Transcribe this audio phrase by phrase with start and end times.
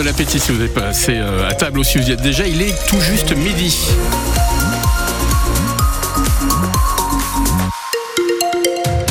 [0.00, 2.46] Bon appétit si vous êtes passé euh, à table ou si vous y êtes déjà,
[2.46, 3.76] il est tout juste midi.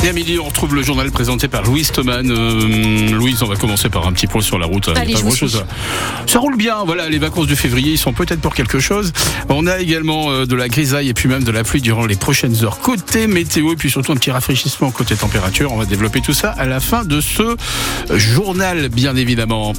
[0.02, 2.30] Et à midi, on retrouve le journal présenté par Louise Thoman.
[2.30, 4.86] Euh, Louise, on va commencer par un petit point sur la route.
[4.86, 7.98] Il y a Allez, pas à- Ça roule bien, voilà, les vacances de février, ils
[7.98, 9.12] sont peut-être pour quelque chose.
[9.50, 12.16] On a également euh, de la grisaille et puis même de la pluie durant les
[12.16, 12.78] prochaines heures.
[12.78, 15.70] Côté météo et puis surtout un petit rafraîchissement côté température.
[15.70, 17.56] On va développer tout ça à la fin de ce
[18.16, 19.74] journal, bien évidemment.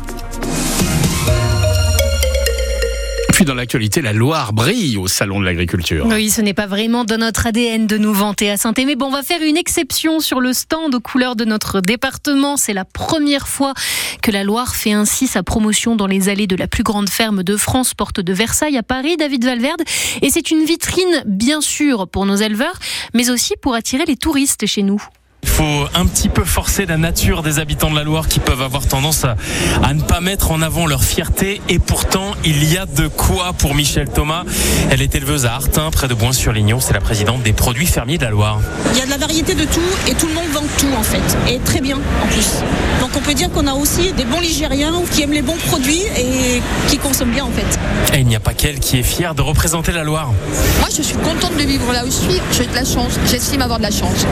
[3.39, 6.05] Puis dans l'actualité, la Loire brille au Salon de l'Agriculture.
[6.07, 9.05] Oui, ce n'est pas vraiment dans notre ADN de nous vanter à saint mais bon,
[9.05, 12.57] on va faire une exception sur le stand aux couleurs de notre département.
[12.57, 13.73] C'est la première fois
[14.21, 17.43] que la Loire fait ainsi sa promotion dans les allées de la plus grande ferme
[17.43, 19.84] de France, porte de Versailles à Paris, David Valverde.
[20.21, 22.77] Et c'est une vitrine, bien sûr, pour nos éleveurs,
[23.13, 25.01] mais aussi pour attirer les touristes chez nous.
[25.41, 28.61] Il faut un petit peu forcer la nature des habitants de la Loire qui peuvent
[28.61, 29.35] avoir tendance à,
[29.84, 31.62] à ne pas mettre en avant leur fierté.
[31.70, 34.43] Et pourtant, il y a de quoi pour Michel Thomas.
[34.89, 36.79] Elle est éleveuse à Artin, près de Boins-sur-Lignon.
[36.81, 38.59] C'est la présidente des produits fermiers de la Loire.
[38.93, 41.04] Il y a de la variété de tout et tout le monde vend tout en
[41.04, 41.37] fait.
[41.49, 42.62] Et très bien en plus.
[42.99, 46.03] Donc on peut dire qu'on a aussi des bons Ligériens qui aiment les bons produits
[46.18, 47.79] et qui consomment bien en fait.
[48.13, 50.31] Et il n'y a pas qu'elle qui est fière de représenter la Loire.
[50.79, 52.41] Moi, je suis contente de vivre là où je suis.
[52.51, 53.13] J'ai de la chance.
[53.29, 54.26] J'estime avoir de la chance.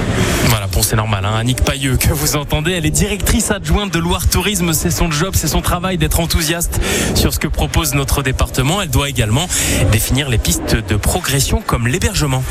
[0.48, 1.26] Voilà, bon, c'est normal.
[1.26, 1.36] Hein.
[1.38, 4.74] Annick Pailleux, que vous entendez, elle est directrice adjointe de Loire Tourisme.
[4.74, 6.82] C'est son job, c'est son travail d'être enthousiaste
[7.14, 8.82] sur ce que propose notre département.
[8.82, 9.48] Elle doit également
[9.92, 12.44] définir les pistes de progression comme l'hébergement.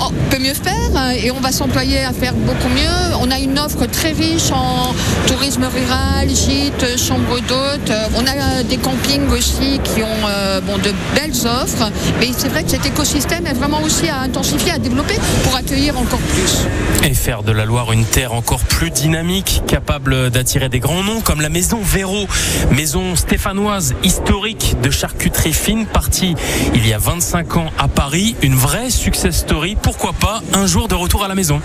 [0.00, 3.16] On, on peut mieux faire euh, et on va s'employer à faire beaucoup mieux.
[3.20, 4.94] On a une offre très riche en
[5.26, 7.90] tourisme rural, gîtes, chambres d'hôtes.
[7.90, 11.90] Euh, On a des campings aussi qui ont euh, bon, de belles offres.
[12.20, 15.98] Mais c'est vrai que cet écosystème est vraiment aussi à intensifier, à développer pour accueillir
[15.98, 16.66] encore plus.
[17.08, 21.20] Et faire de la Loire une terre encore plus dynamique, capable d'attirer des grands noms
[21.20, 22.26] comme la maison Véro,
[22.70, 26.34] maison stéphanoise historique de charcuterie fine, partie
[26.74, 29.76] il y a 25 ans à Paris, une vraie success story.
[30.00, 31.60] Pourquoi pas un jour de retour à la maison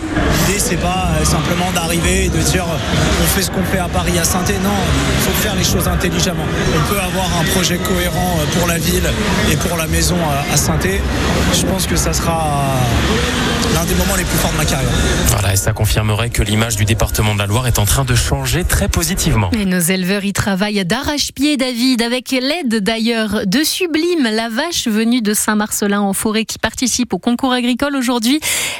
[0.49, 3.77] L'idée, c'est pas euh, simplement d'arriver et de dire euh, on fait ce qu'on fait
[3.77, 4.71] à Paris à saint Non,
[5.17, 6.43] il faut faire les choses intelligemment.
[6.75, 9.09] On peut avoir un projet cohérent euh, pour la ville
[9.49, 10.17] et pour la maison
[10.51, 12.61] à- saint Je pense que ça sera
[13.73, 14.89] l'un des moments les plus forts de ma carrière.
[15.27, 18.15] Voilà, et ça confirmerait que l'image du département de la Loire est en train de
[18.15, 19.49] changer très positivement.
[19.51, 25.21] Et nos éleveurs y travaillent d'arrache-pied, David, avec l'aide d'ailleurs de Sublime, la vache venue
[25.21, 28.14] de Saint-Marcelin en forêt qui participe au concours agricole aujourd'hui.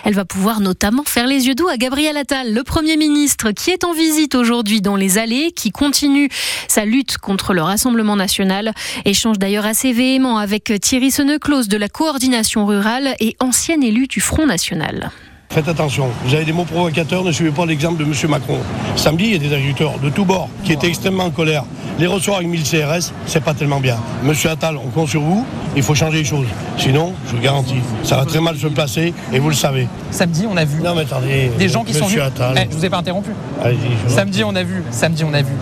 [0.04, 3.72] Elle va pouvoir notamment faire les yeux doux à Gabriel Attal, le Premier ministre, qui
[3.72, 6.30] est en visite aujourd'hui dans les allées, qui continue
[6.68, 8.74] sa lutte contre le Rassemblement national.
[9.04, 14.22] Échange d'ailleurs assez véhément avec Thierry Seneclos de la coordination rurale et ancien élu du
[14.22, 15.12] Front national.
[15.50, 18.14] Faites attention, vous avez des mots provocateurs, ne suivez pas l'exemple de M.
[18.30, 18.60] Macron.
[18.98, 21.64] Samedi, il y a des agriculteurs de tous bords qui étaient extrêmement en colère.
[21.98, 23.96] Les recevoir avec 1000 CRS, c'est pas tellement bien.
[24.24, 25.46] Monsieur Attal, on compte sur vous,
[25.78, 26.48] il faut changer les choses.
[26.78, 29.88] Sinon, je vous garantis, ça va très mal se placer et vous le savez.
[30.12, 32.34] Samedi, on a vu Non mais attendez, des gens qui sont Monsieur venus.
[32.36, 33.32] Attal, Eh, je vous ai pas interrompu.
[33.64, 34.84] je Samedi, on a vu.
[34.92, 35.54] Samedi, on a vu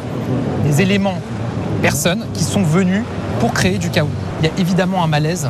[0.66, 1.20] des éléments,
[1.84, 3.04] personnes qui sont venus
[3.40, 4.10] pour créer du chaos.
[4.42, 5.48] Il y a évidemment un malaise,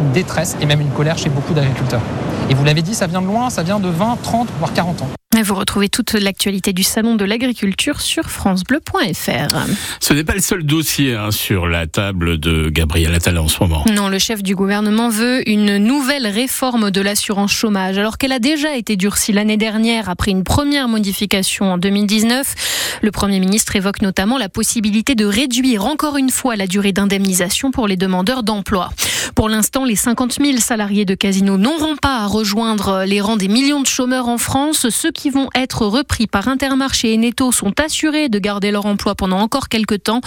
[0.00, 2.02] une détresse et même une colère chez beaucoup d'agriculteurs.
[2.50, 5.02] Et vous l'avez dit, ça vient de loin, ça vient de 20, 30, voire 40
[5.02, 5.08] ans.
[5.42, 9.56] Vous retrouvez toute l'actualité du Salon de l'agriculture sur francebleu.fr.
[10.00, 13.60] Ce n'est pas le seul dossier hein, sur la table de Gabriel Attal en ce
[13.60, 13.84] moment.
[13.92, 18.38] Non, le chef du gouvernement veut une nouvelle réforme de l'assurance chômage, alors qu'elle a
[18.38, 23.00] déjà été durcie l'année dernière après une première modification en 2019.
[23.02, 27.70] Le Premier ministre évoque notamment la possibilité de réduire encore une fois la durée d'indemnisation
[27.70, 28.90] pour les demandeurs d'emploi.
[29.34, 33.48] Pour l'instant, les 50 000 salariés de Casino n'auront pas à rejoindre les rangs des
[33.48, 34.88] millions de chômeurs en France.
[34.90, 39.14] Ceux qui vont être repris par Intermarché et Netto sont assurés de garder leur emploi
[39.14, 40.20] pendant encore quelques temps.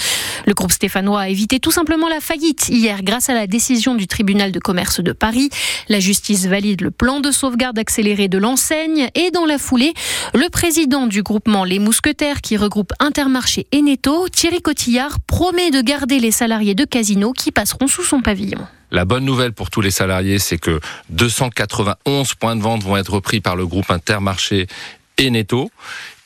[0.45, 4.07] Le groupe stéphanois a évité tout simplement la faillite hier grâce à la décision du
[4.07, 5.49] tribunal de commerce de Paris.
[5.89, 9.93] La justice valide le plan de sauvegarde accéléré de l'enseigne et dans la foulée,
[10.33, 15.81] le président du groupement Les Mousquetaires qui regroupe Intermarché et Netto, Thierry Cotillard, promet de
[15.81, 18.59] garder les salariés de Casino qui passeront sous son pavillon.
[18.89, 20.79] La bonne nouvelle pour tous les salariés, c'est que
[21.09, 24.67] 291 points de vente vont être repris par le groupe Intermarché
[25.17, 25.69] et Netto.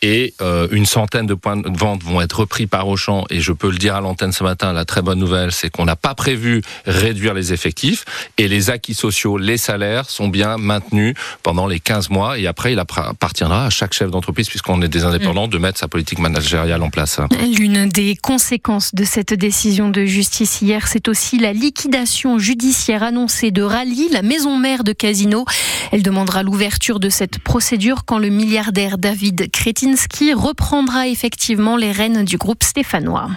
[0.04, 3.26] Et euh, une centaine de points de vente vont être repris par Auchan.
[3.30, 5.86] Et je peux le dire à l'antenne ce matin, la très bonne nouvelle, c'est qu'on
[5.86, 8.06] n'a pas prévu réduire les effectifs.
[8.40, 12.40] Et les acquis sociaux, les salaires sont bien maintenus pendant les 15 mois.
[12.40, 15.88] Et après, il appartiendra à chaque chef d'entreprise, puisqu'on est des indépendants, de mettre sa
[15.88, 17.20] politique managériale en place.
[17.60, 23.52] L'une des conséquences de cette décision de justice hier, c'est aussi la liquidation judiciaire annoncée
[23.52, 25.46] de Rally, la maison mère de Casino.
[25.92, 32.24] Elle demandera l'ouverture de cette procédure quand le milliardaire David Kropinski reprendra effectivement les rênes
[32.24, 33.30] du groupe stéphanois.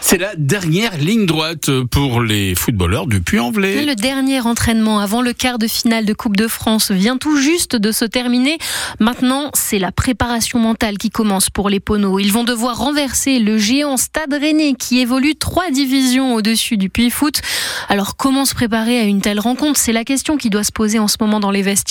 [0.00, 3.84] C'est la dernière ligne droite pour les footballeurs du Puy-en-Velay.
[3.84, 7.74] Le dernier entraînement avant le quart de finale de Coupe de France vient tout juste
[7.74, 8.58] de se terminer.
[9.00, 12.20] Maintenant, c'est la préparation mentale qui commence pour les Poneaux.
[12.20, 17.40] Ils vont devoir renverser le géant Stade Rennais qui évolue trois divisions au-dessus du Puy-Foot.
[17.88, 19.80] Alors, comment se préparer à une telle rencontre?
[19.80, 21.87] C'est la question qui doit se poser en ce moment dans les vestiaires.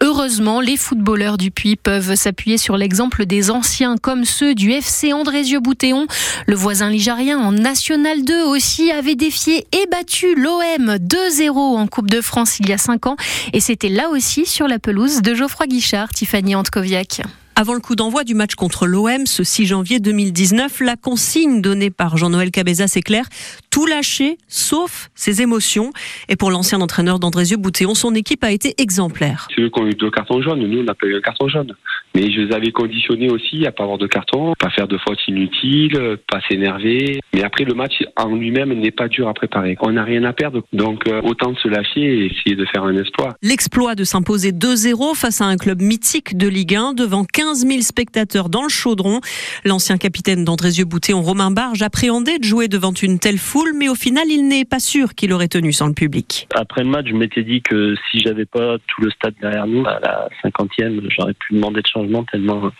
[0.00, 5.12] Heureusement, les footballeurs du Puy peuvent s'appuyer sur l'exemple des anciens comme ceux du FC
[5.12, 6.06] Andrézieux-Boutéon.
[6.46, 12.10] Le voisin ligérien en National 2 aussi avait défié et battu l'OM 2-0 en Coupe
[12.10, 13.16] de France il y a 5 ans.
[13.52, 17.22] Et c'était là aussi sur la pelouse de Geoffroy Guichard, Tiffany Antkoviak.
[17.60, 21.90] Avant le coup d'envoi du match contre l'OM ce 6 janvier 2019, la consigne donnée
[21.90, 23.26] par Jean-Noël Cabeza, c'est clair,
[23.70, 25.92] tout lâcher sauf ses émotions.
[26.28, 29.48] Et pour l'ancien entraîneur d'Andrézieux Boutéon, son équipe a été exemplaire.
[29.54, 31.48] C'est eux qui ont eu deux cartons jaunes, nous on n'a pas eu un carton
[31.48, 31.74] jaune.
[32.14, 35.20] Mais je les avais conditionnés aussi à pas avoir de carton, pas faire de fautes
[35.28, 37.20] inutiles, pas s'énerver.
[37.32, 39.76] Mais après le match en lui-même n'est pas dur à préparer.
[39.80, 42.96] On n'a rien à perdre, donc euh, autant se lâcher et essayer de faire un
[42.96, 43.34] exploit.
[43.42, 47.80] L'exploit de s'imposer 2-0 face à un club mythique de Ligue 1 devant 15 000
[47.82, 49.20] spectateurs dans le chaudron.
[49.64, 54.24] L'ancien capitaine d'Andrézieux-Boutéon, Romain Barge, appréhendait de jouer devant une telle foule, mais au final,
[54.28, 56.48] il n'est pas sûr qu'il aurait tenu sans le public.
[56.54, 59.86] Après le match, je m'étais dit que si j'avais pas tout le stade derrière nous,
[59.86, 62.70] à la cinquantième, j'aurais pu demander de changement tellement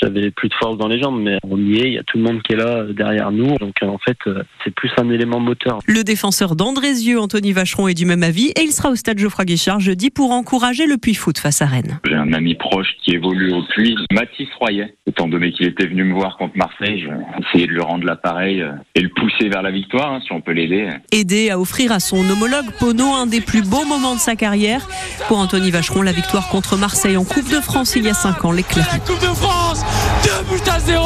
[0.00, 1.20] j'avais plus de force dans les jambes.
[1.22, 3.56] Mais on y est, il y a tout le monde qui est là derrière nous.
[3.58, 4.18] Donc en fait,
[4.64, 5.78] c'est plus un élément moteur.
[5.86, 9.44] Le défenseur d'Andrézieux, Anthony Vacheron, est du même avis et il sera au stade Geoffroy
[9.44, 12.00] Guichard jeudi pour encourager le Puy Foot face à Rennes.
[12.06, 14.94] J'ai un ami proche qui évolue au Puy, Mathis Royet.
[15.06, 18.64] Étant donné qu'il était venu me voir contre Marseille, j'ai essayé de lui rendre l'appareil
[18.94, 20.88] et le pousser vers la victoire, hein, si on peut l'aider.
[21.12, 24.88] Aider à offrir à son homologue Pono un des plus beaux moments de sa carrière.
[25.28, 28.44] Pour Anthony Vacheron, la victoire contre Marseille en Coupe de France il y a 5
[28.44, 28.86] ans, l'éclair.
[29.06, 29.84] Coupe de France
[30.24, 31.04] 2 buts à 0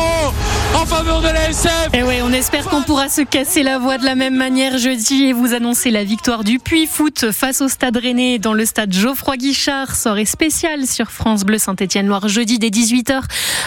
[0.75, 4.05] en faveur de l'ASF Et ouais, on espère qu'on pourra se casser la voix de
[4.05, 7.97] la même manière jeudi et vous annoncer la victoire du Puy Foot face au Stade
[7.97, 9.95] Rennais dans le stade Geoffroy Guichard.
[9.95, 13.23] Soirée spéciale sur France Bleu Saint-Étienne-Loire jeudi dès 18h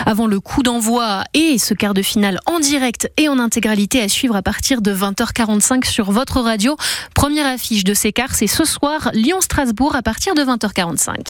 [0.06, 4.08] avant le coup d'envoi et ce quart de finale en direct et en intégralité à
[4.08, 6.76] suivre à partir de 20h45 sur votre radio.
[7.16, 11.16] Première affiche de ces quarts, c'est ce soir Lyon-Strasbourg à partir de 20h45.